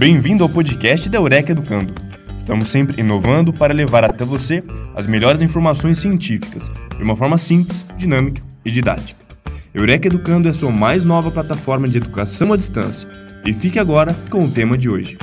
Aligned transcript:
Bem-vindo 0.00 0.42
ao 0.42 0.48
podcast 0.48 1.10
da 1.10 1.18
Eureka 1.18 1.52
Educando. 1.52 1.92
Estamos 2.38 2.70
sempre 2.70 3.02
inovando 3.02 3.52
para 3.52 3.74
levar 3.74 4.02
até 4.02 4.24
você 4.24 4.64
as 4.96 5.06
melhores 5.06 5.42
informações 5.42 5.98
científicas 5.98 6.70
de 6.96 7.02
uma 7.02 7.14
forma 7.14 7.36
simples, 7.36 7.84
dinâmica 7.98 8.42
e 8.64 8.70
didática. 8.70 9.20
Eureka 9.74 10.06
Educando 10.06 10.48
é 10.48 10.52
a 10.52 10.54
sua 10.54 10.70
mais 10.70 11.04
nova 11.04 11.30
plataforma 11.30 11.86
de 11.86 11.98
educação 11.98 12.50
à 12.50 12.56
distância. 12.56 13.06
E 13.44 13.52
fique 13.52 13.78
agora 13.78 14.16
com 14.30 14.42
o 14.42 14.50
tema 14.50 14.78
de 14.78 14.88
hoje. 14.88 15.18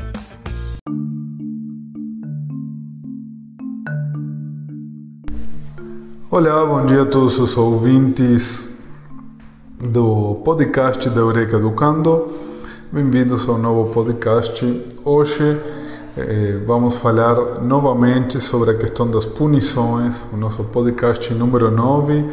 Olá, 6.29 6.63
bom 6.67 6.85
dia 6.85 7.01
a 7.01 7.05
todos 7.07 7.39
os 7.39 7.57
ouvintes 7.57 8.69
do 9.91 10.35
podcast 10.45 11.09
da 11.09 11.21
Eureka 11.21 11.57
Educando. 11.57 12.45
Bem-vindos 12.89 13.49
ao 13.49 13.57
novo 13.57 13.91
podcast. 13.91 14.63
Hoje 15.03 15.61
eh, 16.15 16.57
vamos 16.65 16.95
falar 16.99 17.61
novamente 17.61 18.39
sobre 18.39 18.71
a 18.71 18.77
questão 18.77 19.11
das 19.11 19.25
punições. 19.25 20.23
O 20.31 20.37
nosso 20.37 20.63
podcast 20.63 21.33
número 21.33 21.69
9 21.69 22.25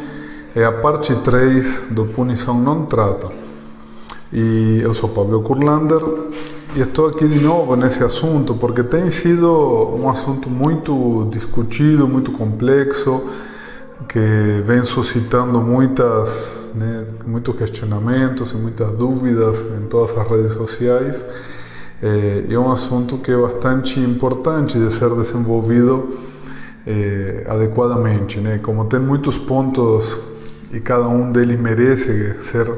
é 0.55 0.63
a 0.63 0.71
parte 0.71 1.13
3 1.13 1.87
do 1.91 2.05
Punição 2.05 2.57
Não 2.57 2.85
Trata. 2.85 3.29
E 4.31 4.79
eu 4.81 4.93
sou 4.93 5.09
Pablo 5.09 5.41
Kurlander 5.41 6.01
e 6.73 6.79
estou 6.79 7.07
aqui 7.07 7.27
de 7.27 7.41
novo 7.41 7.75
nesse 7.75 8.01
assunto 8.01 8.55
porque 8.55 8.81
tem 8.81 9.11
sido 9.11 9.51
um 9.93 10.09
assunto 10.09 10.49
muito 10.49 11.27
discutido, 11.29 12.07
muito 12.07 12.31
complexo, 12.31 13.21
que 14.07 14.61
vem 14.65 14.81
suscitando 14.83 15.61
muitas 15.61 16.65
né, 16.75 17.05
muitos 17.25 17.55
questionamentos 17.55 18.51
e 18.51 18.57
muitas 18.57 18.91
dúvidas 18.91 19.65
em 19.77 19.87
todas 19.87 20.15
as 20.17 20.27
redes 20.27 20.51
sociais. 20.51 21.25
É, 22.03 22.45
é 22.49 22.59
um 22.59 22.71
assunto 22.71 23.17
que 23.17 23.31
é 23.31 23.37
bastante 23.37 23.99
importante 23.99 24.77
de 24.77 24.93
ser 24.93 25.09
desenvolvido 25.15 26.09
é, 26.85 27.45
adequadamente, 27.47 28.39
né? 28.39 28.59
Como 28.61 28.85
tem 28.85 28.99
muitos 28.99 29.37
pontos 29.37 30.17
e 30.71 30.79
cada 30.81 31.07
um 31.07 31.31
deles 31.31 31.57
merece 31.59 32.35
ser 32.41 32.69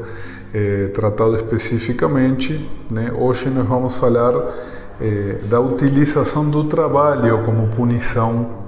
é, 0.53 0.87
tratado 0.89 1.35
especificamente, 1.35 2.69
né? 2.91 3.11
Hoje 3.17 3.49
nós 3.49 3.67
vamos 3.67 3.95
falar 3.95 4.33
da 5.47 5.59
utilização 5.59 6.49
do 6.49 6.63
trabalho 6.63 7.43
como 7.43 7.67
punição 7.67 8.66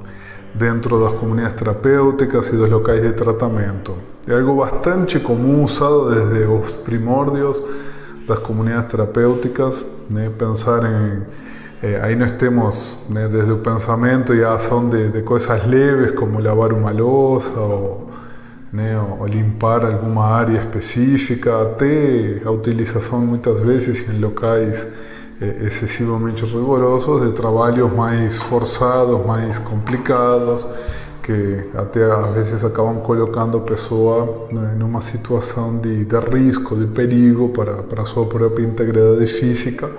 dentro 0.54 1.00
das 1.00 1.14
comunidades 1.14 1.58
terapêuticas 1.58 2.50
e 2.50 2.58
dos 2.58 2.70
locais 2.70 3.02
de 3.02 3.14
tratamento. 3.14 3.96
É 4.28 4.34
algo 4.34 4.56
bastante 4.56 5.20
comum, 5.20 5.64
usado 5.64 6.10
desde 6.10 6.48
os 6.48 6.72
primórdios 6.74 7.64
das 8.28 8.40
comunidades 8.40 8.92
terapêuticas, 8.92 9.86
né? 10.10 10.30
pensar 10.38 10.84
em 10.84 11.24
eh, 11.82 11.98
aí 12.02 12.14
nós 12.14 12.32
temos 12.32 13.00
né, 13.10 13.30
desde 13.30 13.52
o 13.52 13.60
pensamento 13.60 14.36
e 14.36 14.44
a 14.44 14.54
ação 14.54 14.90
de, 14.90 15.10
de 15.10 15.22
coisas 15.22 15.66
leves 15.66 16.12
como 16.12 16.40
lavar 16.42 16.74
uma 16.74 16.92
louça 16.92 17.58
ou, 17.58 18.10
né, 18.74 19.00
ou 19.00 19.26
limpar 19.26 19.86
alguma 19.86 20.26
área 20.26 20.58
específica, 20.60 21.62
até 21.62 22.42
a 22.44 22.52
utilização 22.52 23.22
muitas 23.22 23.62
vezes 23.62 24.08
em 24.10 24.20
locais 24.20 24.86
eh, 25.42 25.66
excessivamente 25.66 26.44
rigorosos, 26.46 27.26
de 27.28 27.32
trabalhos 27.34 27.92
mais 27.94 28.38
forçados, 28.38 29.26
mais 29.26 29.58
complicados, 29.60 30.68
que 31.24 31.64
até 31.76 32.04
às 32.12 32.34
vezes 32.34 32.66
acabam 32.66 33.00
colocando 33.02 33.58
a 33.58 33.62
pessoa 33.62 34.48
né, 34.52 34.76
numa 34.78 35.02
situação 35.02 35.78
de, 35.78 36.04
de 36.04 36.20
risco, 36.20 36.76
de 36.76 36.88
perigo 36.88 37.50
para, 37.50 37.84
para 37.84 38.02
a 38.02 38.06
sua 38.06 38.26
própria 38.26 38.66
integridade 38.66 39.26
física. 39.28 39.90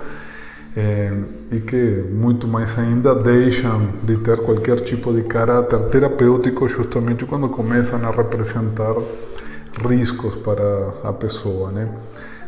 É, 0.75 1.11
e 1.51 1.59
que 1.59 2.05
muito 2.09 2.47
mais 2.47 2.79
ainda 2.79 3.13
deixam 3.13 3.89
de 4.03 4.15
ter 4.17 4.37
qualquer 4.37 4.79
tipo 4.79 5.13
de 5.13 5.23
caráter 5.23 5.79
terapêutico 5.89 6.65
justamente 6.65 7.25
quando 7.25 7.49
começam 7.49 7.99
a 8.07 8.09
representar 8.09 8.95
riscos 9.85 10.35
para 10.35 10.93
a 11.03 11.11
pessoa, 11.11 11.71
né? 11.71 11.89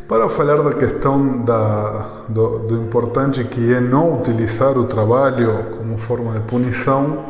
Para 0.06 0.28
falar 0.28 0.62
da 0.62 0.74
questão 0.74 1.42
da, 1.44 2.06
do, 2.28 2.58
do 2.58 2.74
importante 2.74 3.42
que 3.44 3.72
é 3.72 3.80
não 3.80 4.18
utilizar 4.18 4.76
o 4.76 4.84
trabalho 4.84 5.64
como 5.78 5.96
forma 5.96 6.32
de 6.34 6.40
punição, 6.40 7.24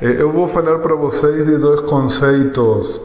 eh, 0.00 0.16
eu 0.18 0.32
vou 0.32 0.48
falar 0.48 0.78
para 0.78 0.94
vocês 0.94 1.44
de 1.44 1.58
dois 1.58 1.80
conceitos 1.82 2.98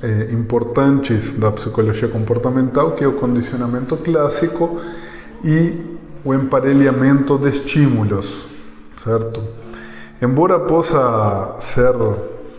eh, 0.00 0.28
importantes 0.30 1.32
da 1.32 1.50
psicologia 1.50 2.06
comportamental, 2.06 2.92
que 2.92 3.02
é 3.02 3.08
o 3.08 3.14
condicionamento 3.14 3.96
clássico 3.96 4.80
e 5.42 5.98
o 6.24 6.32
emparelhamento 6.32 7.36
de 7.36 7.48
estímulos, 7.48 8.48
certo? 8.96 9.42
Embora 10.22 10.60
possa 10.60 11.56
ser 11.58 11.94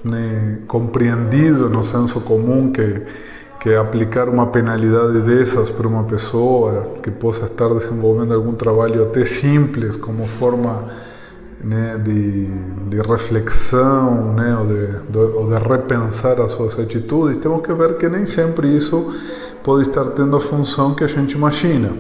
né, 0.04 0.60
compreendido 0.68 1.70
no 1.70 1.82
senso 1.82 2.20
comum 2.20 2.74
que 2.74 3.04
que 3.60 3.76
aplicar 3.76 4.30
uma 4.30 4.48
penalidade 4.48 5.20
dessas 5.22 5.70
para 5.70 5.88
uma 5.88 6.04
pessoa 6.04 6.94
que 7.04 7.12
possa 7.12 7.46
estar 7.46 7.68
desenvolvendo 7.74 8.34
algum 8.34 8.54
trabalho 8.54 9.04
até 9.04 9.26
simples 9.26 9.98
como 9.98 10.26
forma 10.28 10.86
né, 11.64 11.98
de, 11.98 12.46
de 12.46 13.02
reflexão 13.02 14.34
né, 14.34 14.58
ou, 14.58 14.66
de, 14.66 14.88
de, 15.12 15.18
ou 15.18 15.50
de 15.50 15.68
repensar 15.68 16.40
as 16.40 16.54
suas 16.54 16.80
atitudes, 16.80 17.38
temos 17.38 17.62
que 17.62 17.74
ver 17.74 17.98
que 17.98 18.08
nem 18.08 18.26
sempre 18.26 18.76
isso 18.76 19.14
pode 19.62 19.90
estar 19.90 20.06
tendo 20.12 20.38
a 20.38 20.40
função 20.40 20.96
que 20.96 21.04
a 21.04 21.08
gente 21.08 21.34
imagina. 21.34 21.92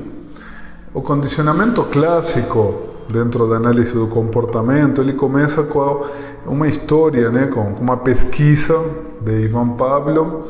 O 0.93 1.01
condicionamento 1.01 1.83
clássico 1.83 2.89
dentro 3.11 3.49
da 3.49 3.57
análise 3.57 3.93
do 3.93 4.07
comportamento, 4.07 5.01
ele 5.01 5.13
começa 5.13 5.63
com 5.63 6.05
uma 6.45 6.67
história, 6.67 7.29
né, 7.29 7.47
com 7.47 7.61
uma 7.61 7.97
pesquisa 7.97 8.79
de 9.21 9.41
Ivan 9.41 9.69
Pavlov, 9.69 10.45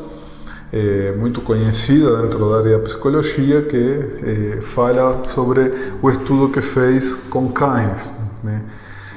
é, 0.72 1.14
muito 1.18 1.40
conhecida 1.40 2.22
dentro 2.22 2.48
da 2.48 2.58
área 2.58 2.78
da 2.78 2.84
psicologia 2.84 3.62
que 3.62 4.56
é, 4.56 4.60
fala 4.60 5.24
sobre 5.24 5.72
o 6.00 6.10
estudo 6.10 6.48
que 6.48 6.60
fez 6.60 7.14
com 7.28 7.48
cães. 7.48 8.12
Né? 8.42 8.62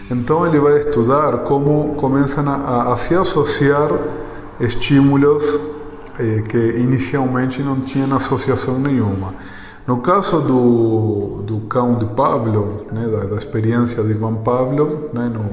Então 0.09 0.46
ele 0.46 0.59
vai 0.59 0.80
estudar 0.80 1.40
como 1.40 1.96
começam 1.96 2.47
a, 2.47 2.91
a 2.91 2.97
se 2.97 3.16
associar 3.16 3.90
estímulos 4.59 5.59
é, 6.19 6.41
que 6.41 6.58
inicialmente 6.58 7.62
não 7.62 7.81
tinham 7.81 8.16
associação 8.16 8.80
nenhuma. 8.80 9.34
No 9.85 9.97
caso 9.97 10.40
do, 10.41 11.44
do 11.46 11.59
cão 11.68 11.97
de 11.97 12.06
Pavlov, 12.06 12.88
né, 12.91 13.06
da, 13.08 13.25
da 13.25 13.35
experiência 13.35 14.02
de 14.03 14.12
Ivan 14.12 14.35
Pavlov, 14.35 15.09
né, 15.14 15.30
no, 15.34 15.44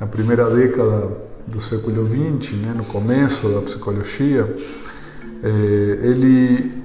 na 0.00 0.06
primeira 0.06 0.50
década 0.50 1.10
do 1.46 1.60
século 1.60 2.04
XX, 2.04 2.54
né, 2.54 2.74
no 2.74 2.84
começo 2.84 3.48
da 3.48 3.60
psicologia, 3.60 4.52
eh, 5.42 5.98
ele 6.02 6.82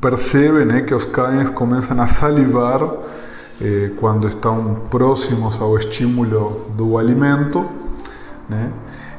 percebe 0.00 0.64
né, 0.64 0.82
que 0.82 0.94
os 0.94 1.04
cães 1.04 1.50
começam 1.50 2.00
a 2.00 2.08
salivar 2.08 2.82
eh, 3.60 3.90
quando 3.98 4.28
estão 4.28 4.74
próximos 4.90 5.60
ao 5.60 5.76
estímulo 5.78 6.66
do 6.76 6.98
alimento, 6.98 7.64
né? 8.48 8.72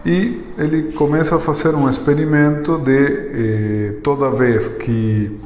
E 0.05 0.45
ele 0.57 0.93
começa 0.93 1.35
a 1.35 1.39
fazer 1.39 1.75
um 1.75 1.89
experimento 1.89 2.77
de 2.77 2.97
eh, 2.97 3.95
toda 4.03 4.29
vez 4.31 4.67
que 4.67 5.37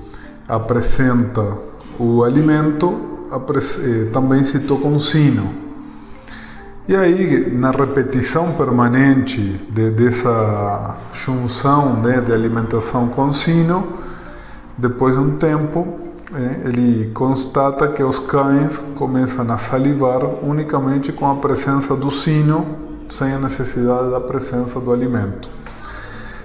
apresenta 0.47 1.57
o 1.97 2.23
alimento, 2.23 3.27
eh, 3.31 4.05
também 4.11 4.43
toca 4.67 4.87
um 4.87 4.99
sino. 4.99 5.70
E 6.91 6.95
aí, 6.97 7.49
na 7.53 7.71
repetição 7.71 8.51
permanente 8.51 9.39
de, 9.69 9.91
dessa 9.91 10.97
junção 11.13 11.93
né, 11.93 12.19
de 12.19 12.33
alimentação 12.33 13.07
com 13.07 13.31
sino, 13.31 13.93
depois 14.77 15.15
de 15.15 15.21
um 15.21 15.37
tempo, 15.37 15.87
é, 16.35 16.67
ele 16.67 17.09
constata 17.13 17.87
que 17.87 18.03
os 18.03 18.19
cães 18.19 18.77
começam 18.97 19.49
a 19.49 19.57
salivar 19.57 20.19
unicamente 20.43 21.13
com 21.13 21.31
a 21.31 21.35
presença 21.37 21.95
do 21.95 22.11
sino, 22.11 22.75
sem 23.09 23.31
a 23.31 23.39
necessidade 23.39 24.11
da 24.11 24.19
presença 24.19 24.77
do 24.81 24.91
alimento. 24.91 25.49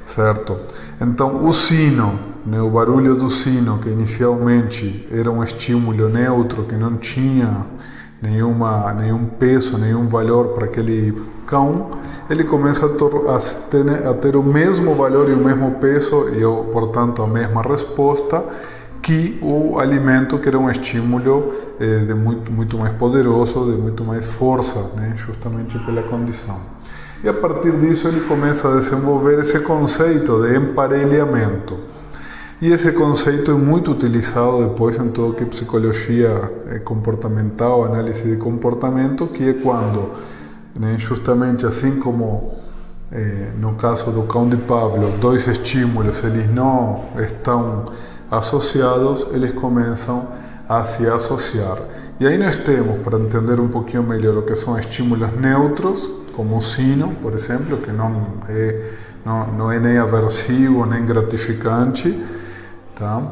Certo? 0.05 0.61
Então, 1.01 1.45
o 1.45 1.53
sino, 1.53 2.21
né, 2.47 2.63
o 2.63 2.71
barulho 2.71 3.17
do 3.17 3.33
sino, 3.33 3.81
que 3.81 3.89
inicialmente 3.89 5.09
era 5.11 5.29
um 5.29 5.43
estímulo 5.43 6.09
neutro, 6.09 6.63
que 6.63 6.77
não 6.77 6.97
tinha 6.97 7.67
nenhuma, 8.21 8.93
nenhum 8.95 9.27
peso, 9.27 9.79
nenhum 9.79 10.07
valor 10.07 10.49
para 10.49 10.65
aquele 10.67 11.21
cão, 11.47 11.91
ele 12.29 12.45
começa 12.45 12.87
a, 12.87 13.37
a, 13.37 13.39
ter, 13.71 13.89
a 14.07 14.15
ter 14.15 14.37
o 14.37 14.43
mesmo 14.43 14.95
valor 14.95 15.29
e 15.29 15.33
o 15.33 15.39
mesmo 15.39 15.73
peso 15.73 16.29
e, 16.29 16.43
portanto, 16.73 17.23
a 17.23 17.27
mesma 17.27 17.63
resposta 17.63 18.43
que 19.03 19.39
o 19.41 19.79
alimento 19.79 20.37
que 20.39 20.49
era 20.49 20.59
um 20.59 20.69
estímulo 20.69 21.55
eh, 21.79 21.99
de 22.01 22.15
muito 22.15 22.51
muito 22.51 22.77
mais 22.77 22.93
poderoso, 22.95 23.65
de 23.67 23.81
muito 23.81 24.03
mais 24.05 24.27
força, 24.27 24.91
né? 24.97 25.15
justamente 25.17 25.79
pela 25.79 26.03
condição. 26.03 26.59
E 27.23 27.29
a 27.29 27.33
partir 27.33 27.79
disso 27.79 28.09
ele 28.09 28.23
começa 28.23 28.69
a 28.69 28.77
desenvolver 28.77 29.39
esse 29.39 29.61
conceito 29.61 30.43
de 30.43 30.57
emparelhamento. 30.57 31.79
E 32.61 32.73
esse 32.73 32.91
conceito 32.93 33.51
é 33.51 33.55
muito 33.55 33.91
utilizado 33.91 34.67
depois 34.67 34.97
em 34.97 35.09
tudo 35.11 35.35
que 35.35 35.45
psicologia 35.45 36.51
eh, 36.69 36.79
comportamental, 36.79 37.85
análise 37.85 38.23
de 38.23 38.39
comportamento, 38.39 39.27
que 39.27 39.51
é 39.51 39.53
quando, 39.53 40.13
né, 40.75 40.97
justamente 40.99 41.67
assim 41.67 42.01
como 42.01 42.55
eh, 43.13 43.51
no 43.61 43.75
caso 43.75 44.11
do 44.11 44.23
cão 44.23 44.49
de 44.49 44.57
Pavlov, 44.57 45.19
dois 45.19 45.47
estímulos 45.47 46.25
eles 46.25 46.51
não 46.51 47.05
estão 47.19 47.93
associados, 48.31 49.27
eles 49.33 49.53
começam 49.53 50.27
a 50.67 50.83
se 50.87 51.07
associar. 51.07 51.79
E 52.19 52.27
aí 52.27 52.39
nós 52.39 52.57
temos, 52.57 53.01
para 53.01 53.19
entender 53.19 53.61
um 53.61 53.69
pouquinho 53.69 54.03
melhor 54.03 54.35
o 54.39 54.43
que 54.43 54.55
são 54.55 54.79
estímulos 54.79 55.31
neutros, 55.37 56.11
como 56.33 56.57
o 56.57 56.63
sino, 56.63 57.15
por 57.17 57.35
exemplo, 57.35 57.77
que 57.77 57.93
não 57.93 58.29
é, 58.49 58.93
não, 59.27 59.53
não 59.53 59.71
é 59.71 59.79
nem 59.79 59.99
aversivo 59.99 60.87
nem 60.87 61.05
gratificante, 61.05 62.19
Tá? 62.97 63.23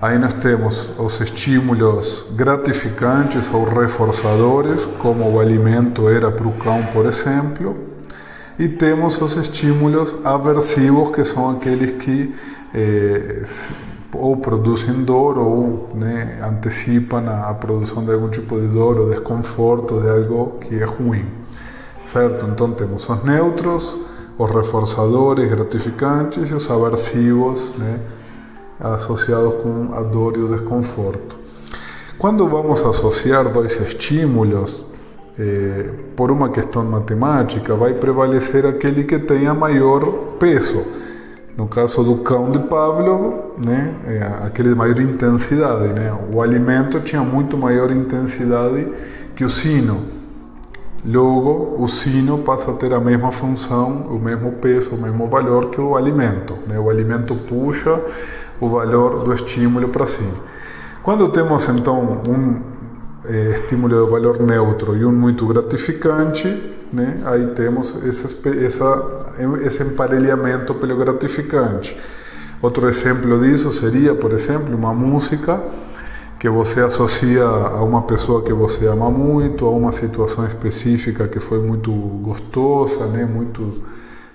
Aí 0.00 0.18
nós 0.18 0.32
temos 0.34 0.88
os 0.98 1.20
estímulos 1.20 2.24
gratificantes 2.32 3.46
ou 3.52 3.64
reforçadores, 3.64 4.86
como 4.98 5.30
o 5.30 5.38
alimento 5.38 6.08
era 6.08 6.30
para 6.30 6.48
o 6.48 6.52
cão, 6.54 6.86
por 6.86 7.04
exemplo, 7.04 7.76
e 8.58 8.68
temos 8.68 9.20
os 9.20 9.36
estímulos 9.36 10.14
aversivos, 10.24 11.10
que 11.10 11.24
são 11.24 11.50
aqueles 11.50 12.02
que 12.02 12.34
eh, 12.74 13.44
ou 14.14 14.38
produzem 14.38 15.04
dor 15.04 15.36
ou 15.38 15.90
né, 15.94 16.40
antecipam 16.42 17.28
a 17.28 17.52
produção 17.52 18.02
de 18.04 18.12
algum 18.12 18.28
tipo 18.28 18.58
de 18.58 18.68
dor 18.68 18.98
ou 18.98 19.10
desconforto 19.10 20.00
de 20.00 20.08
algo 20.08 20.58
que 20.58 20.80
é 20.80 20.84
ruim, 20.84 21.26
certo? 22.04 22.46
Então 22.46 22.72
temos 22.72 23.06
os 23.08 23.24
neutros, 23.24 23.98
os 24.38 24.50
reforçadores 24.50 25.50
gratificantes 25.50 26.50
e 26.50 26.54
os 26.54 26.70
aversivos, 26.70 27.72
né? 27.76 28.00
Associados 28.82 29.54
com 29.62 29.94
a 29.94 30.02
dor 30.02 30.36
e 30.36 30.40
o 30.40 30.48
desconforto. 30.48 31.36
Quando 32.18 32.46
vamos 32.48 32.80
associar 32.82 33.50
dois 33.50 33.80
estímulos, 33.80 34.84
eh, 35.38 35.90
por 36.14 36.30
uma 36.30 36.50
questão 36.50 36.84
matemática, 36.84 37.74
vai 37.74 37.94
prevalecer 37.94 38.66
aquele 38.66 39.04
que 39.04 39.18
tenha 39.18 39.54
maior 39.54 40.36
peso. 40.38 40.84
No 41.56 41.66
caso 41.66 42.02
do 42.02 42.18
cão 42.18 42.50
de 42.50 42.60
Pavlov, 42.60 43.56
né, 43.58 43.94
é 44.06 44.46
aquele 44.46 44.70
de 44.70 44.74
maior 44.74 44.98
intensidade. 45.00 45.88
Né? 45.88 46.12
O 46.32 46.40
alimento 46.40 47.00
tinha 47.00 47.22
muito 47.22 47.58
maior 47.58 47.90
intensidade 47.90 48.86
que 49.34 49.44
o 49.44 49.50
sino. 49.50 50.02
Logo, 51.04 51.82
o 51.82 51.88
sino 51.88 52.38
passa 52.38 52.70
a 52.70 52.74
ter 52.74 52.92
a 52.94 53.00
mesma 53.00 53.32
função, 53.32 54.06
o 54.10 54.18
mesmo 54.18 54.52
peso, 54.52 54.94
o 54.94 55.00
mesmo 55.00 55.26
valor 55.28 55.70
que 55.70 55.80
o 55.80 55.96
alimento. 55.96 56.56
Né? 56.66 56.78
O 56.78 56.88
alimento 56.88 57.34
puxa 57.34 58.00
o 58.62 58.68
valor 58.68 59.24
do 59.24 59.34
estímulo 59.34 59.88
para 59.88 60.06
si. 60.06 60.24
Quando 61.02 61.28
temos 61.30 61.68
então 61.68 62.22
um 62.24 62.62
eh, 63.24 63.54
estímulo 63.56 64.04
de 64.04 64.08
valor 64.08 64.40
neutro 64.40 64.96
e 64.96 65.04
um 65.04 65.10
muito 65.10 65.44
gratificante, 65.48 66.46
né, 66.92 67.20
aí 67.24 67.48
temos 67.56 67.92
essa, 68.04 68.28
essa, 68.50 69.34
esse 69.62 69.82
emparelhamento 69.82 70.76
pelo 70.76 70.96
gratificante. 70.96 71.98
Outro 72.62 72.88
exemplo 72.88 73.40
disso 73.40 73.72
seria, 73.72 74.14
por 74.14 74.30
exemplo, 74.30 74.76
uma 74.76 74.94
música 74.94 75.60
que 76.38 76.48
você 76.48 76.80
associa 76.82 77.44
a 77.44 77.82
uma 77.82 78.02
pessoa 78.02 78.42
que 78.42 78.52
você 78.52 78.86
ama 78.86 79.10
muito, 79.10 79.66
a 79.66 79.70
uma 79.70 79.92
situação 79.92 80.44
específica 80.46 81.26
que 81.26 81.40
foi 81.40 81.58
muito 81.58 81.90
gostosa, 81.90 83.06
né, 83.06 83.24
muito 83.24 83.82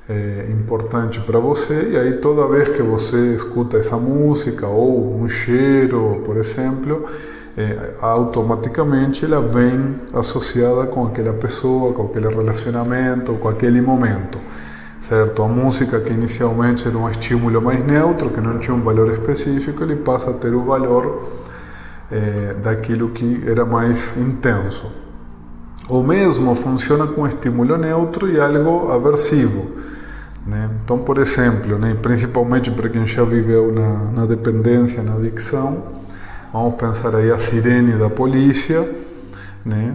é, 0.10 0.48
importante 0.50 1.20
para 1.20 1.40
você, 1.40 1.90
e 1.92 1.98
aí 1.98 2.14
toda 2.14 2.48
vez 2.48 2.70
que 2.70 2.82
você 2.82 3.34
escuta 3.34 3.78
essa 3.78 3.98
música 3.98 4.66
ou 4.68 5.20
um 5.20 5.28
cheiro, 5.28 6.22
por 6.24 6.38
exemplo, 6.38 7.06
é, 7.58 7.96
automaticamente 8.00 9.26
ela 9.26 9.42
vem 9.42 9.96
associada 10.14 10.86
com 10.86 11.06
aquela 11.06 11.34
pessoa, 11.34 11.92
com 11.94 12.04
aquele 12.04 12.28
relacionamento, 12.30 13.34
com 13.34 13.50
aquele 13.50 13.82
momento. 13.82 14.40
Certo? 15.02 15.42
A 15.42 15.48
música 15.48 16.00
que 16.02 16.12
inicialmente 16.12 16.88
era 16.88 16.98
um 16.98 17.10
estímulo 17.10 17.62
mais 17.62 17.86
neutro, 17.86 18.30
que 18.30 18.42
não 18.42 18.60
tinha 18.60 18.76
um 18.76 18.82
valor 18.82 19.08
específico, 19.12 19.84
ele 19.84 19.96
passa 19.96 20.32
a 20.32 20.34
ter 20.34 20.54
o 20.54 20.64
valor 20.64 21.30
é, 22.12 22.56
daquilo 22.62 23.10
que 23.10 23.44
era 23.46 23.66
mais 23.66 24.16
intenso. 24.18 24.92
O 25.90 26.04
mesmo 26.04 26.54
funciona 26.56 27.08
com 27.08 27.26
estímulo 27.26 27.78
neutro 27.78 28.30
e 28.30 28.40
algo 28.40 28.92
aversivo. 28.92 29.72
Né? 30.48 30.70
Então, 30.82 31.00
por 31.00 31.18
exemplo, 31.18 31.78
né, 31.78 31.96
principalmente 32.02 32.72
para 32.72 32.88
quem 32.88 33.06
já 33.06 33.24
viveu 33.26 33.70
na, 33.72 34.12
na 34.12 34.26
dependência, 34.26 35.04
na 35.04 35.16
adicção, 35.16 35.84
vamos 36.54 36.76
pensar 36.76 37.14
aí 37.14 37.30
a 37.30 37.38
sirene 37.38 37.94
da 37.94 38.10
polícia, 38.10 38.90
né? 39.66 39.94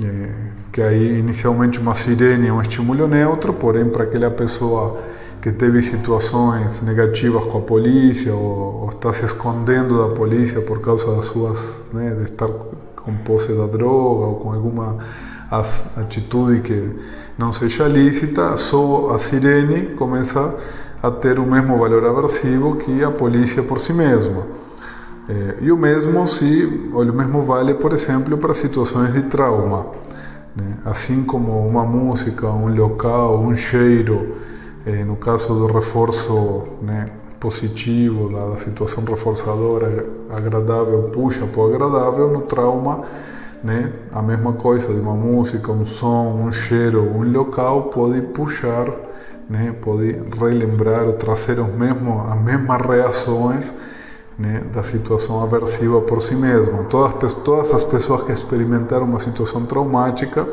É, 0.00 0.28
que 0.70 0.80
aí 0.80 1.18
inicialmente 1.18 1.80
uma 1.80 1.96
sirene 1.96 2.46
é 2.46 2.52
um 2.52 2.60
estímulo 2.60 3.08
neutro, 3.08 3.52
porém 3.52 3.88
para 3.88 4.04
aquela 4.04 4.30
pessoa 4.30 5.00
que 5.42 5.50
teve 5.50 5.82
situações 5.82 6.80
negativas 6.82 7.44
com 7.44 7.58
a 7.58 7.60
polícia 7.60 8.32
ou, 8.32 8.82
ou, 8.82 8.88
está 8.90 9.12
se 9.12 9.24
escondendo 9.24 9.98
da 10.08 10.14
polícia 10.14 10.60
por 10.60 10.80
causa 10.80 11.16
das 11.16 11.24
suas, 11.24 11.76
né, 11.92 12.14
de 12.14 12.24
estar 12.24 12.48
com 12.94 13.16
posse 13.24 13.52
da 13.52 13.66
droga 13.66 14.26
ou 14.26 14.36
com 14.36 14.52
alguma 14.52 14.98
atitude 15.96 16.60
que 16.60 16.96
não 17.38 17.52
seja 17.52 17.86
lícita, 17.86 18.56
só 18.56 19.10
a 19.10 19.18
sirene 19.18 19.94
começa 19.94 20.56
a 21.00 21.08
ter 21.08 21.38
o 21.38 21.46
mesmo 21.46 21.78
valor 21.78 22.04
aversivo 22.04 22.76
que 22.76 23.04
a 23.04 23.12
polícia 23.12 23.62
por 23.62 23.78
si 23.78 23.92
mesma. 23.92 24.44
É, 25.28 25.58
e 25.60 25.70
o 25.70 25.76
mesmo 25.76 26.26
se, 26.26 26.90
o 26.92 27.04
mesmo 27.04 27.42
vale, 27.42 27.74
por 27.74 27.92
exemplo, 27.92 28.36
para 28.36 28.52
situações 28.52 29.12
de 29.12 29.22
trauma. 29.22 29.86
Né? 30.56 30.78
Assim 30.84 31.22
como 31.22 31.64
uma 31.64 31.84
música, 31.84 32.48
um 32.48 32.74
local, 32.74 33.38
um 33.38 33.54
cheiro, 33.54 34.36
é, 34.84 35.04
no 35.04 35.14
caso 35.14 35.54
do 35.54 35.66
reforço 35.66 36.64
né, 36.82 37.08
positivo, 37.38 38.32
da 38.32 38.56
situação 38.56 39.04
reforçadora 39.04 40.06
agradável, 40.28 41.10
puxa 41.12 41.46
para 41.46 41.60
o 41.60 41.66
agradável, 41.66 42.28
no 42.32 42.40
trauma 42.42 43.04
né? 43.62 43.92
A 44.12 44.22
mesma 44.22 44.52
coisa 44.52 44.92
de 44.92 45.00
uma 45.00 45.14
música, 45.14 45.72
um 45.72 45.84
som, 45.84 46.34
um 46.34 46.52
cheiro, 46.52 47.02
um 47.02 47.22
local 47.30 47.84
pode 47.84 48.20
puxar, 48.22 48.88
né? 49.48 49.74
Pode 49.80 50.16
relembrar 50.38 51.12
trazer 51.12 51.58
os 51.60 51.68
as 51.68 52.40
mesmas 52.40 52.86
reações 52.86 53.72
né? 54.38 54.62
da 54.72 54.82
situação 54.82 55.42
aversiva 55.42 56.00
por 56.00 56.22
si 56.22 56.34
mesma. 56.34 56.84
Todas, 56.84 57.34
todas 57.34 57.72
as 57.72 57.82
pessoas 57.82 58.22
que 58.22 58.32
experimentaram 58.32 59.04
uma 59.04 59.18
situação 59.18 59.66
traumática 59.66 60.46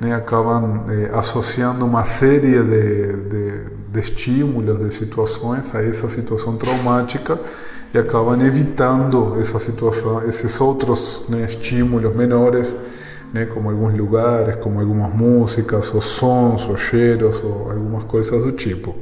né, 0.00 0.14
acabam 0.14 0.84
eh, 0.88 1.10
associando 1.14 1.84
uma 1.84 2.04
série 2.04 2.62
de, 2.62 3.12
de, 3.12 3.64
de 3.88 4.00
estímulos, 4.00 4.78
de 4.78 4.94
situações 4.94 5.74
a 5.74 5.82
essa 5.82 6.08
situação 6.08 6.56
traumática 6.56 7.38
e 7.96 7.98
acabam 7.98 8.38
evitando 8.42 9.40
essa 9.40 9.58
situação, 9.58 10.22
esses 10.28 10.60
outros 10.60 11.24
né, 11.30 11.46
estímulos 11.46 12.14
menores, 12.14 12.76
né, 13.32 13.46
como 13.46 13.70
alguns 13.70 13.96
lugares, 13.96 14.56
como 14.56 14.80
algumas 14.80 15.14
músicas, 15.14 15.92
ou 15.94 16.02
sons, 16.02 16.68
ou 16.68 16.76
cheiros, 16.76 17.42
ou 17.42 17.70
algumas 17.70 18.04
coisas 18.04 18.44
do 18.44 18.52
tipo. 18.52 18.94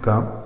Tá? 0.00 0.44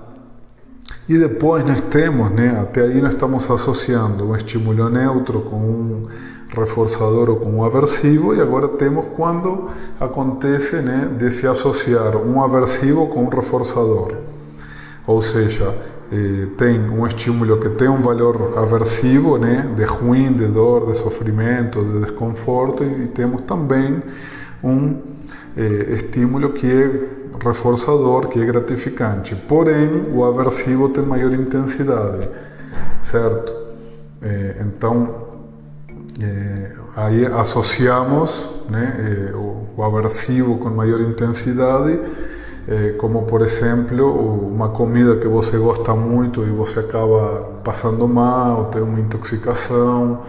E 1.07 1.15
depois 1.19 1.63
nós 1.63 1.79
temos, 1.81 2.31
né, 2.31 2.59
até 2.59 2.81
aí 2.81 2.99
nós 3.01 3.13
estamos 3.13 3.47
associando 3.47 4.27
um 4.27 4.35
estímulo 4.35 4.89
neutro 4.89 5.41
com 5.41 5.57
um 5.57 6.07
reforçador 6.49 7.29
ou 7.29 7.35
com 7.35 7.51
um 7.51 7.63
aversivo, 7.63 8.33
e 8.33 8.41
agora 8.41 8.67
temos 8.67 9.05
quando 9.15 9.69
acontece 9.99 10.77
né, 10.77 11.07
de 11.19 11.29
se 11.29 11.45
associar 11.45 12.17
um 12.17 12.41
aversivo 12.41 13.05
com 13.09 13.25
um 13.25 13.29
reforçador. 13.29 14.15
Ou 15.05 15.21
seja, 15.21 15.98
eh, 16.11 16.47
tem 16.57 16.79
um 16.89 17.05
estímulo 17.05 17.59
que 17.59 17.69
tem 17.69 17.87
um 17.87 18.01
valor 18.01 18.57
aversivo, 18.57 19.37
né, 19.37 19.71
de 19.75 19.83
ruim, 19.83 20.31
de 20.33 20.47
dor, 20.47 20.91
de 20.91 20.97
sofrimento, 20.97 21.83
de 21.83 22.01
desconforto, 22.01 22.83
e 22.83 23.07
temos 23.07 23.41
também 23.41 24.01
um 24.63 24.97
eh, 25.55 25.97
estímulo 25.97 26.53
que 26.53 26.67
é 26.67 27.19
reforçador, 27.43 28.27
que 28.27 28.41
é 28.41 28.45
gratificante. 28.45 29.35
Porém, 29.35 30.09
o 30.13 30.23
aversivo 30.23 30.89
tem 30.89 31.03
maior 31.03 31.33
intensidade, 31.33 32.27
certo? 33.01 33.53
Eh, 34.21 34.55
então, 34.61 35.27
eh, 36.21 36.71
aí 36.95 37.25
associamos 37.25 38.49
né, 38.69 39.31
o, 39.33 39.67
o 39.77 39.83
aversivo 39.83 40.57
com 40.57 40.69
maior 40.69 40.99
intensidade 40.99 41.93
eh, 41.93 42.38
como 42.97 43.23
por 43.23 43.41
exemplo 43.41 44.49
uma 44.51 44.69
comida 44.69 45.15
que 45.17 45.27
você 45.27 45.57
gosta 45.57 45.95
muito 45.95 46.43
e 46.43 46.49
você 46.49 46.79
acaba 46.79 47.49
passando 47.63 48.07
mal, 48.07 48.65
tem 48.65 48.81
uma 48.81 48.99
intoxicação, 48.99 50.19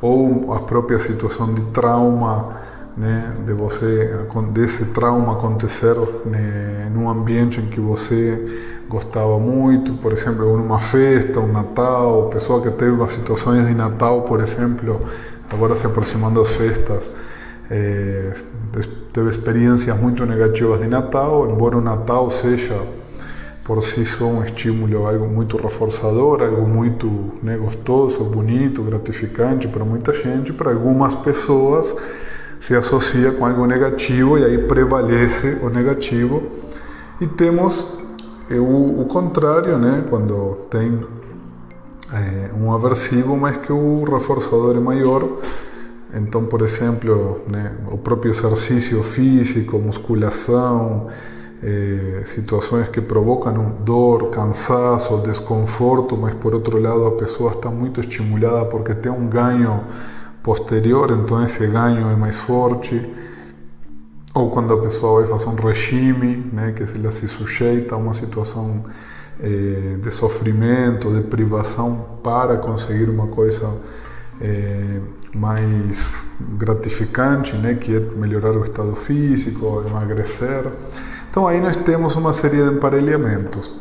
ou 0.00 0.52
a 0.52 0.60
própria 0.60 0.98
situação 0.98 1.54
de 1.54 1.62
trauma 1.72 2.56
né, 2.96 3.34
de 3.44 3.52
você 3.52 4.10
desse 4.52 4.86
trauma 4.86 5.34
acontecer 5.34 5.94
né, 6.24 6.90
num 6.92 7.10
ambiente 7.10 7.60
em 7.60 7.66
que 7.66 7.78
você 7.80 8.74
gostava 8.88 9.38
muito, 9.38 9.94
por 9.94 10.12
exemplo, 10.12 10.56
numa 10.56 10.80
festa, 10.80 11.40
um 11.40 11.52
Natal, 11.52 12.30
pessoa 12.30 12.62
que 12.62 12.70
teve 12.70 13.06
situações 13.08 13.66
de 13.66 13.74
Natal, 13.74 14.22
por 14.22 14.40
exemplo, 14.40 15.00
agora 15.50 15.76
se 15.76 15.86
aproximando 15.86 16.40
das 16.40 16.50
festas, 16.50 17.14
é, 17.70 18.32
teve 19.12 19.30
experiências 19.30 19.98
muito 19.98 20.24
negativas 20.24 20.80
de 20.80 20.86
Natal, 20.86 21.50
embora 21.50 21.76
o 21.76 21.80
Natal 21.80 22.30
seja 22.30 22.80
por 23.64 23.82
si 23.82 24.06
só 24.06 24.26
um 24.26 24.44
estímulo, 24.44 25.06
algo 25.06 25.26
muito 25.26 25.56
reforçador, 25.56 26.40
algo 26.42 26.68
muito 26.68 27.32
né, 27.42 27.56
gostoso, 27.56 28.22
bonito, 28.22 28.82
gratificante 28.82 29.66
para 29.66 29.84
muita 29.84 30.12
gente, 30.12 30.52
para 30.52 30.70
algumas 30.70 31.16
pessoas 31.16 31.94
se 32.60 32.74
associa 32.74 33.32
com 33.32 33.46
algo 33.46 33.66
negativo 33.66 34.38
e 34.38 34.44
aí 34.44 34.58
prevalece 34.58 35.58
o 35.62 35.68
negativo. 35.68 36.42
E 37.20 37.26
temos 37.26 37.86
eh, 38.50 38.58
o, 38.58 39.00
o 39.00 39.04
contrário, 39.06 39.78
né? 39.78 40.04
quando 40.08 40.56
tem 40.70 41.04
é, 42.12 42.50
um 42.54 42.72
aversivo, 42.72 43.36
mas 43.36 43.58
que 43.58 43.72
o 43.72 44.04
reforçador 44.04 44.76
é 44.76 44.80
maior. 44.80 45.28
Então, 46.14 46.44
por 46.46 46.62
exemplo, 46.62 47.40
né, 47.48 47.72
o 47.90 47.98
próprio 47.98 48.30
exercício 48.30 49.02
físico, 49.02 49.78
musculação, 49.78 51.08
é, 51.62 52.22
situações 52.26 52.88
que 52.88 53.00
provocam 53.00 53.76
dor, 53.84 54.30
cansaço, 54.30 55.18
desconforto, 55.18 56.16
mas 56.16 56.34
por 56.34 56.54
outro 56.54 56.80
lado 56.80 57.06
a 57.06 57.12
pessoa 57.12 57.52
está 57.52 57.70
muito 57.70 58.00
estimulada 58.00 58.66
porque 58.66 58.94
tem 58.94 59.10
um 59.10 59.26
ganho 59.26 59.84
posterior, 60.42 61.10
então 61.10 61.42
esse 61.42 61.66
ganho 61.66 62.08
é 62.08 62.16
mais 62.16 62.36
forte. 62.36 63.00
Ou 64.34 64.50
quando 64.50 64.74
a 64.74 64.80
pessoa 64.80 65.22
vai 65.22 65.30
fazer 65.30 65.48
um 65.48 65.54
regime, 65.54 66.48
né, 66.52 66.72
que 66.72 66.82
ela 66.82 67.10
se 67.10 67.26
sujeita 67.26 67.94
a 67.94 67.98
uma 67.98 68.12
situação 68.12 68.84
eh, 69.40 69.96
de 70.00 70.10
sofrimento, 70.10 71.10
de 71.10 71.22
privação 71.22 72.18
para 72.22 72.58
conseguir 72.58 73.08
uma 73.08 73.28
coisa 73.28 73.80
eh, 74.40 75.00
mais 75.34 76.26
gratificante, 76.40 77.56
né, 77.56 77.74
que 77.74 77.96
é 77.96 78.00
melhorar 78.16 78.52
o 78.52 78.64
estado 78.64 78.94
físico, 78.94 79.84
emagrecer. 79.86 80.64
Então 81.30 81.46
aí 81.46 81.60
nós 81.60 81.76
temos 81.76 82.16
uma 82.16 82.32
série 82.32 82.62
de 82.62 82.70
emparelhamentos. 82.70 83.72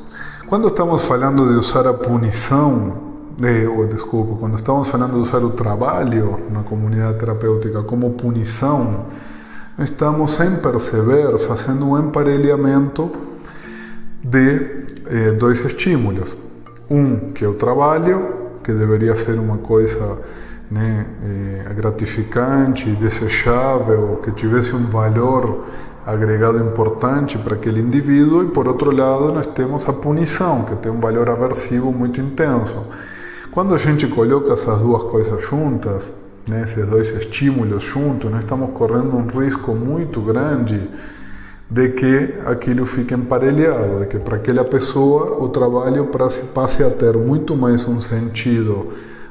Quando 0.47 0.67
estamos 0.67 1.03
falando 1.05 1.47
de 1.47 1.55
usar 1.55 1.87
a 1.87 1.93
punição 1.93 3.15
eh, 3.41 3.67
ou, 3.67 3.85
desculpa, 3.87 4.35
quando 4.39 4.55
estamos 4.55 4.87
falando 4.87 5.13
de 5.13 5.19
usar 5.19 5.43
o 5.43 5.49
trabalho 5.51 6.39
na 6.51 6.63
comunidade 6.63 7.17
terapêutica 7.17 7.83
como 7.83 8.11
punição, 8.11 9.07
estamos 9.79 10.31
sem 10.31 10.55
perceber 10.57 11.37
fazendo 11.39 11.89
um 11.89 11.99
emparelhamento 11.99 13.11
de 14.23 14.85
eh, 15.07 15.31
dois 15.31 15.63
estímulos. 15.65 16.35
Um, 16.89 17.31
que 17.33 17.43
é 17.43 17.47
o 17.47 17.55
trabalho, 17.55 18.45
que 18.63 18.71
deveria 18.71 19.15
ser 19.15 19.39
uma 19.39 19.57
coisa 19.57 20.19
né, 20.69 21.05
eh, 21.23 21.73
gratificante, 21.73 22.89
desejável, 22.91 24.19
que 24.23 24.31
tivesse 24.31 24.75
um 24.75 24.85
valor 24.87 25.65
agregado 26.05 26.59
importante 26.59 27.37
para 27.37 27.55
aquele 27.55 27.81
indivíduo, 27.81 28.43
e 28.43 28.47
por 28.47 28.67
outro 28.67 28.91
lado, 28.91 29.31
nós 29.31 29.47
temos 29.47 29.87
a 29.87 29.93
punição, 29.93 30.63
que 30.63 30.75
tem 30.75 30.91
um 30.91 30.99
valor 30.99 31.29
aversivo 31.29 31.91
muito 31.91 32.21
intenso. 32.21 32.83
Quando 33.51 33.73
a 33.73 33.77
gente 33.77 34.07
coloca 34.07 34.53
essas 34.53 34.79
duas 34.79 35.03
coisas 35.03 35.43
juntas, 35.43 36.11
né, 36.47 36.63
esses 36.63 36.85
dois 36.87 37.09
estímulos 37.09 37.81
juntos, 37.81 38.29
nós 38.29 38.41
estamos 38.41 38.71
correndo 38.71 39.15
um 39.15 39.25
risco 39.27 39.73
muito 39.73 40.21
grande 40.21 40.89
de 41.69 41.89
que 41.89 42.35
aquilo 42.45 42.85
fique 42.85 43.13
emparelhado, 43.13 44.01
de 44.01 44.05
que 44.05 44.19
para 44.19 44.35
aquela 44.35 44.63
pessoa 44.63 45.41
o 45.43 45.49
trabalho 45.49 46.09
passe 46.53 46.83
a 46.83 46.91
ter 46.91 47.17
muito 47.17 47.55
mais 47.55 47.87
um 47.87 47.99
sentido 47.99 48.89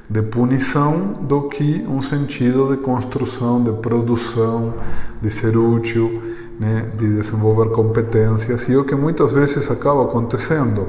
de 0.08 0.20
punição 0.20 1.14
do 1.23 1.49
que 1.49 1.84
um 1.88 2.02
sentido 2.02 2.70
de 2.70 2.82
construção, 2.82 3.62
de 3.62 3.73
produção, 3.73 4.75
de 5.20 5.30
ser 5.30 5.56
útil, 5.56 6.23
né, 6.61 6.90
de 6.96 7.16
desenvolver 7.16 7.70
competências, 7.70 8.68
e 8.68 8.75
é 8.75 8.76
o 8.76 8.84
que 8.84 8.94
muitas 8.94 9.32
vezes 9.32 9.70
acaba 9.70 10.04
acontecendo. 10.04 10.87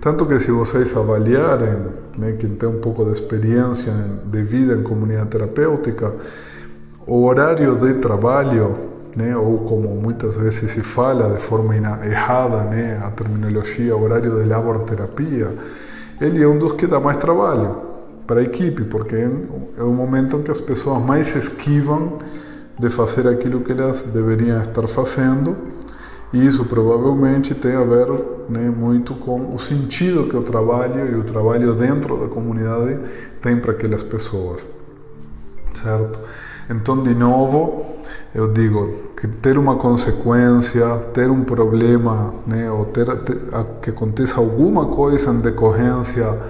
Tanto 0.00 0.24
que 0.24 0.38
se 0.38 0.50
vocês 0.50 0.96
avaliarem, 0.96 1.86
né, 2.16 2.32
quem 2.38 2.50
tem 2.50 2.68
um 2.68 2.80
pouco 2.80 3.04
de 3.04 3.12
experiência 3.12 3.92
de 4.24 4.42
vida 4.42 4.74
em 4.74 4.82
comunidade 4.82 5.28
terapêutica, 5.28 6.14
o 7.06 7.26
horário 7.26 7.76
de 7.76 7.94
trabalho, 7.94 8.76
né, 9.16 9.36
ou 9.36 9.58
como 9.58 9.88
muitas 9.88 10.36
vezes 10.36 10.70
se 10.70 10.82
fala 10.82 11.34
de 11.34 11.40
forma 11.40 11.74
errada, 11.76 12.62
né, 12.62 13.02
a 13.04 13.10
terminologia 13.10 13.94
horário 13.96 14.30
de 14.40 14.48
laborterapia, 14.48 15.52
ele 16.20 16.42
é 16.42 16.46
um 16.46 16.58
dos 16.58 16.72
que 16.72 16.86
dá 16.86 17.00
mais 17.00 17.16
trabalho 17.16 17.89
para 18.30 18.38
a 18.38 18.42
equipe, 18.44 18.84
porque 18.84 19.16
é 19.16 19.82
o 19.82 19.90
momento 19.90 20.36
em 20.36 20.42
que 20.42 20.52
as 20.52 20.60
pessoas 20.60 21.02
mais 21.02 21.34
esquivam 21.34 22.20
de 22.78 22.88
fazer 22.88 23.26
aquilo 23.26 23.62
que 23.62 23.72
elas 23.72 24.04
deveriam 24.04 24.60
estar 24.62 24.86
fazendo 24.86 25.56
e 26.32 26.46
isso 26.46 26.64
provavelmente 26.64 27.56
tem 27.56 27.74
a 27.74 27.82
ver 27.82 28.06
né, 28.48 28.70
muito 28.70 29.16
com 29.16 29.52
o 29.52 29.58
sentido 29.58 30.28
que 30.28 30.36
o 30.36 30.44
trabalho 30.44 31.12
e 31.12 31.18
o 31.18 31.24
trabalho 31.24 31.74
dentro 31.74 32.18
da 32.18 32.28
comunidade 32.28 33.00
tem 33.42 33.58
para 33.58 33.72
aquelas 33.72 34.04
pessoas, 34.04 34.68
certo? 35.74 36.20
Então, 36.70 37.02
de 37.02 37.16
novo, 37.16 37.84
eu 38.32 38.52
digo 38.52 39.10
que 39.20 39.26
ter 39.26 39.58
uma 39.58 39.74
consequência, 39.74 40.86
ter 41.12 41.28
um 41.28 41.42
problema, 41.42 42.32
né, 42.46 42.70
ou 42.70 42.84
ter, 42.84 43.06
ter 43.22 43.36
que 43.82 43.90
aconteça 43.90 44.38
alguma 44.38 44.86
coisa 44.86 45.32
em 45.32 45.40
decorrência 45.40 46.40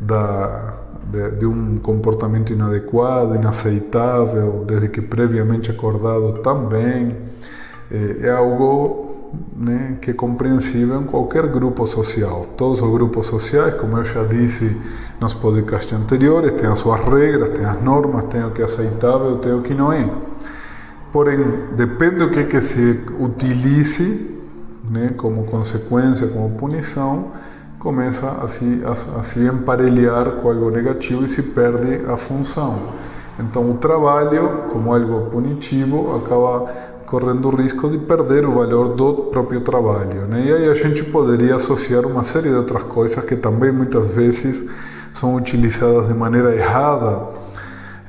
da, 0.00 0.83
de, 1.10 1.30
de, 1.38 1.46
um 1.46 1.78
comportamento 1.78 2.52
inadequado, 2.52 3.34
inaceitável, 3.34 4.64
desde 4.66 4.88
que 4.88 5.00
previamente 5.00 5.70
acordado 5.70 6.34
também, 6.42 7.16
é, 7.90 8.26
é 8.26 8.30
algo 8.30 9.32
né, 9.56 9.98
que 10.00 10.10
é 10.10 10.14
compreensível 10.14 11.00
em 11.00 11.04
qualquer 11.04 11.46
grupo 11.48 11.86
social. 11.86 12.46
Todos 12.56 12.80
os 12.80 12.90
grupos 12.90 13.26
sociais, 13.26 13.74
como 13.74 13.98
eu 13.98 14.04
já 14.04 14.24
disse 14.24 14.76
nos 15.20 15.34
podcasts 15.34 15.92
anteriores, 15.92 16.52
têm 16.52 16.68
as 16.68 16.78
suas 16.78 17.00
regras, 17.04 17.50
têm 17.50 17.64
as 17.64 17.82
normas, 17.82 18.24
têm 18.24 18.44
o 18.44 18.50
que 18.50 18.62
é 18.62 18.64
aceitável, 18.64 19.36
tem 19.36 19.52
o 19.52 19.62
que 19.62 19.74
não 19.74 19.92
é. 19.92 20.08
Porém, 21.12 21.38
depende 21.76 22.16
do 22.16 22.30
que, 22.30 22.44
que 22.44 22.60
se 22.60 23.00
utilize 23.20 24.34
né, 24.90 25.14
como 25.16 25.44
consequência, 25.44 26.26
como 26.26 26.50
punição, 26.56 27.32
começa 27.84 28.26
a 28.42 28.48
se, 28.48 28.82
a, 28.82 29.20
a 29.20 29.22
se 29.22 29.40
emparelhar 29.40 30.36
com 30.40 30.48
algo 30.48 30.70
negativo 30.70 31.22
e 31.22 31.28
se 31.28 31.42
perde 31.42 32.10
a 32.10 32.16
função. 32.16 32.94
Então, 33.38 33.70
o 33.70 33.74
trabalho, 33.74 34.70
como 34.72 34.94
algo 34.94 35.30
punitivo, 35.30 36.16
acaba 36.16 36.66
correndo 37.04 37.46
o 37.48 37.54
risco 37.54 37.90
de 37.90 37.98
perder 37.98 38.46
o 38.46 38.52
valor 38.52 38.94
do 38.94 39.14
próprio 39.30 39.60
trabalho. 39.60 40.22
Né? 40.22 40.46
E 40.46 40.52
aí 40.54 40.68
a 40.70 40.74
gente 40.74 41.04
poderia 41.04 41.56
associar 41.56 42.06
uma 42.06 42.24
série 42.24 42.48
de 42.48 42.54
outras 42.54 42.84
coisas 42.84 43.22
que 43.22 43.36
também 43.36 43.70
muitas 43.70 44.08
vezes 44.08 44.64
são 45.12 45.34
utilizadas 45.34 46.08
de 46.08 46.14
maneira 46.14 46.54
errada. 46.56 47.28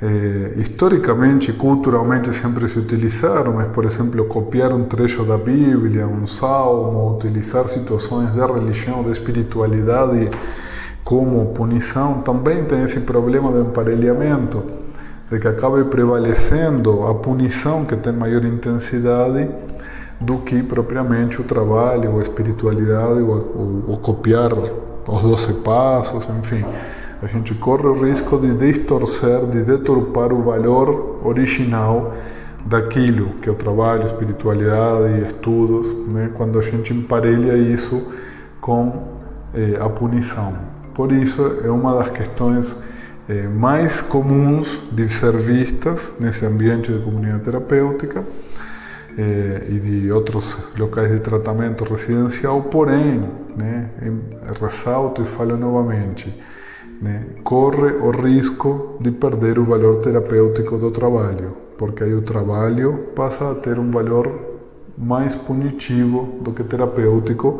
Eh, 0.01 0.53
historicamente, 0.57 1.53
culturalmente 1.53 2.33
sempre 2.33 2.67
se 2.67 2.77
utilizaram, 2.77 3.53
mas, 3.53 3.67
por 3.67 3.85
exemplo, 3.85 4.25
copiar 4.25 4.73
um 4.73 4.83
trecho 4.83 5.23
da 5.23 5.37
Bíblia, 5.37 6.05
um 6.05 6.27
salmo, 6.27 7.15
utilizar 7.15 7.65
situações 7.67 8.31
de 8.33 8.39
religião, 8.39 9.03
de 9.03 9.11
espiritualidade 9.11 10.29
como 11.03 11.53
punição, 11.53 12.21
também 12.23 12.65
tem 12.65 12.83
esse 12.83 12.99
problema 12.99 13.51
do 13.51 13.61
emparelhamento 13.61 14.63
de 15.31 15.39
que 15.39 15.47
acabe 15.47 15.83
prevalecendo 15.85 17.07
a 17.07 17.15
punição 17.15 17.85
que 17.85 17.95
tem 17.95 18.11
maior 18.11 18.43
intensidade 18.43 19.47
do 20.19 20.39
que 20.39 20.61
propriamente 20.61 21.39
o 21.39 21.43
trabalho, 21.43 22.19
a 22.19 22.21
espiritualidade, 22.21 23.21
o, 23.21 23.97
copiar 24.01 24.51
os 24.53 25.21
doze 25.21 25.53
passos, 25.53 26.27
enfim. 26.37 26.65
A 27.25 27.27
gente 27.27 27.55
corre 27.55 27.87
o 27.87 27.93
risco 27.93 28.37
de 28.37 28.53
distorcer, 28.53 29.47
de 29.47 29.63
deturpar 29.63 30.31
o 30.31 30.43
valor 30.43 31.21
original 31.25 32.13
daquilo 32.63 33.31
que 33.41 33.49
é 33.49 33.51
o 33.51 33.55
trabalho, 33.55 34.05
espiritualidade 34.05 35.11
e 35.11 35.25
estudos, 35.25 35.91
né? 36.13 36.29
quando 36.35 36.59
a 36.59 36.61
gente 36.61 36.93
emparelha 36.93 37.57
isso 37.57 37.99
com 38.61 39.07
eh, 39.55 39.75
a 39.81 39.89
punição. 39.89 40.53
Por 40.93 41.11
isso, 41.11 41.41
é 41.63 41.69
uma 41.71 41.95
das 41.95 42.09
questões 42.09 42.77
eh, 43.27 43.47
mais 43.47 44.01
comuns 44.01 44.79
de 44.91 45.09
ser 45.09 45.35
vistas 45.35 46.13
nesse 46.19 46.45
ambiente 46.45 46.93
de 46.93 46.99
comunidade 46.99 47.43
terapêutica 47.43 48.23
eh, 49.17 49.65
e 49.67 49.79
de 49.79 50.11
outros 50.11 50.59
locais 50.77 51.11
de 51.11 51.21
tratamento 51.21 51.85
residencial, 51.85 52.61
porém, 52.65 53.27
né, 53.57 53.89
ressalto 54.61 55.23
e 55.23 55.25
falo 55.25 55.57
novamente, 55.57 56.31
né, 57.01 57.25
corre 57.43 57.91
o 57.93 58.11
risco 58.11 58.97
de 58.99 59.11
perder 59.11 59.59
o 59.59 59.65
valor 59.65 59.97
terapêutico 59.97 60.77
do 60.77 60.91
trabalho. 60.91 61.65
porque 61.77 62.03
aí 62.03 62.13
o 62.13 62.21
trabalho 62.21 63.07
passa 63.13 63.51
a 63.51 63.55
ter 63.55 63.77
um 63.77 63.91
valor 63.91 64.31
mais 64.97 65.35
punitivo 65.35 66.39
do 66.41 66.51
que 66.53 66.63
terapêutico. 66.63 67.59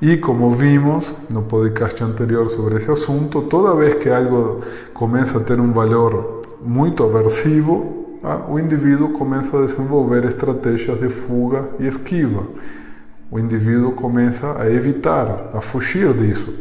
E 0.00 0.16
como 0.16 0.50
vimos 0.50 1.12
no 1.30 1.42
podcast 1.42 2.02
anterior 2.02 2.48
sobre 2.48 2.76
esse 2.76 2.90
assunto, 2.90 3.42
toda 3.42 3.74
vez 3.74 3.94
que 3.96 4.08
algo 4.08 4.62
começa 4.94 5.38
a 5.38 5.40
ter 5.40 5.60
um 5.60 5.72
valor 5.72 6.42
muito 6.62 7.02
aversivo, 7.04 8.18
o 8.48 8.58
indivíduo 8.58 9.10
começa 9.10 9.56
a 9.56 9.66
desenvolver 9.66 10.24
estratégias 10.24 10.98
de 10.98 11.08
fuga 11.08 11.68
e 11.78 11.86
esquiva. 11.86 12.42
O 13.30 13.38
indivíduo 13.38 13.92
começa 13.92 14.60
a 14.60 14.70
evitar, 14.70 15.50
a 15.52 15.60
fugir 15.60 16.12
disso. 16.14 16.52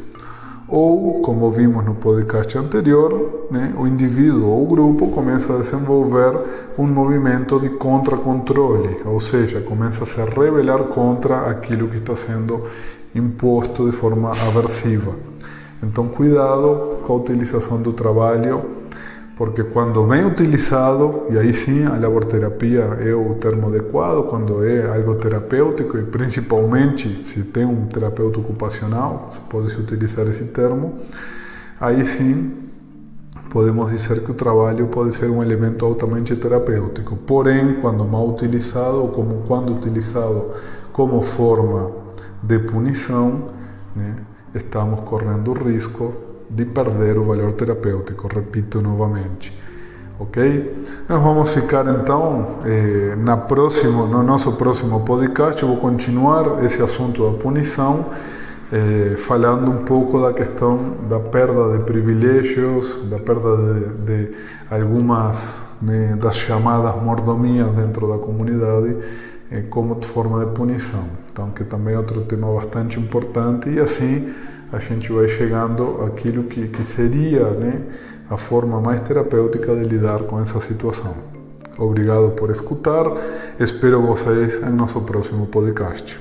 Ou, 0.67 1.21
como 1.21 1.51
vimos 1.51 1.85
no 1.85 1.93
podcast 1.93 2.57
anterior, 2.57 3.47
né, 3.51 3.71
o 3.77 3.85
indivíduo 3.85 4.47
ou 4.47 4.63
o 4.63 4.67
grupo 4.67 5.09
começa 5.09 5.53
a 5.53 5.57
desenvolver 5.57 6.35
um 6.75 6.87
movimento 6.87 7.59
de 7.59 7.69
contra-controle, 7.69 8.97
ou 9.05 9.19
seja, 9.19 9.61
começa 9.61 10.03
a 10.03 10.07
se 10.07 10.15
rebelar 10.15 10.85
contra 10.85 11.41
aquilo 11.41 11.87
que 11.87 11.97
está 11.97 12.15
sendo 12.15 12.63
imposto 13.13 13.85
de 13.85 13.95
forma 13.95 14.31
aversiva. 14.31 15.13
Então, 15.83 16.07
cuidado 16.07 16.97
com 17.05 17.13
a 17.13 17.15
utilização 17.17 17.79
do 17.79 17.93
trabalho 17.93 18.84
porque 19.35 19.63
quando 19.63 20.03
bem 20.03 20.25
utilizado, 20.25 21.25
e 21.29 21.37
aí 21.37 21.53
sim 21.53 21.85
a 21.85 21.97
laborterapia 21.97 22.83
é 23.01 23.13
o 23.13 23.35
termo 23.35 23.67
adequado, 23.67 24.23
quando 24.29 24.63
é 24.65 24.87
algo 24.87 25.15
terapêutico, 25.15 25.97
e 25.97 26.03
principalmente 26.03 27.25
se 27.27 27.43
tem 27.43 27.65
um 27.65 27.85
terapeuta 27.87 28.39
ocupacional, 28.39 29.29
pode-se 29.49 29.77
utilizar 29.77 30.25
esse 30.27 30.45
termo, 30.45 30.93
aí 31.81 32.05
sim 32.05 32.53
podemos 33.49 33.91
dizer 33.91 34.23
que 34.23 34.31
o 34.31 34.33
trabalho 34.33 34.87
pode 34.87 35.15
ser 35.15 35.29
um 35.29 35.43
elemento 35.43 35.85
altamente 35.85 36.35
terapêutico. 36.35 37.15
Porém, 37.15 37.75
quando 37.81 38.05
mal 38.05 38.29
utilizado, 38.29 39.01
ou 39.01 39.09
como 39.09 39.43
quando 39.47 39.73
utilizado 39.73 40.51
como 40.93 41.21
forma 41.21 41.91
de 42.41 42.59
punição, 42.59 43.49
né, 43.95 44.15
estamos 44.53 45.01
correndo 45.01 45.51
o 45.51 45.53
risco 45.53 46.24
de 46.49 46.65
perder 46.65 47.17
o 47.17 47.23
valor 47.23 47.53
terapêutico, 47.53 48.27
repito 48.27 48.81
novamente. 48.81 49.53
Ok? 50.17 50.85
Nós 51.09 51.21
vamos 51.21 51.51
ficar 51.51 51.85
então 51.87 52.59
eh, 52.65 53.15
na 53.17 53.35
próximo, 53.35 54.07
no 54.07 54.23
nosso 54.23 54.53
próximo 54.53 55.01
podcast. 55.01 55.61
Eu 55.61 55.67
vou 55.69 55.77
continuar 55.77 56.63
esse 56.63 56.81
assunto 56.81 57.29
da 57.29 57.37
punição, 57.37 58.05
eh, 58.71 59.15
falando 59.17 59.69
um 59.69 59.83
pouco 59.83 60.21
da 60.21 60.31
questão 60.31 60.95
da 61.09 61.19
perda 61.19 61.77
de 61.77 61.83
privilégios, 61.83 63.01
da 63.09 63.19
perda 63.19 63.57
de, 63.57 63.97
de 64.05 64.35
algumas 64.71 65.59
né, 65.81 66.15
das 66.15 66.37
chamadas 66.37 67.01
mordomias 67.01 67.69
dentro 67.71 68.07
da 68.07 68.17
comunidade 68.17 68.95
eh, 69.51 69.63
como 69.69 70.01
forma 70.01 70.45
de 70.45 70.51
punição. 70.51 71.03
Então, 71.29 71.49
que 71.49 71.65
também 71.65 71.93
é 71.93 71.97
outro 71.97 72.21
tema 72.21 72.53
bastante 72.53 72.97
importante 72.97 73.69
e 73.69 73.81
assim 73.81 74.33
a 74.71 74.79
gente 74.79 75.11
vai 75.11 75.27
chegando 75.27 76.01
àquilo 76.03 76.43
que, 76.43 76.67
que 76.67 76.83
seria 76.83 77.51
né, 77.51 77.81
a 78.29 78.37
forma 78.37 78.81
mais 78.81 79.01
terapêutica 79.01 79.75
de 79.75 79.83
lidar 79.83 80.23
com 80.23 80.41
essa 80.41 80.59
situação. 80.59 81.15
Obrigado 81.77 82.31
por 82.31 82.49
escutar, 82.49 83.05
espero 83.59 84.01
vocês 84.01 84.61
em 84.63 84.71
nosso 84.71 85.01
próximo 85.01 85.45
podcast. 85.47 86.19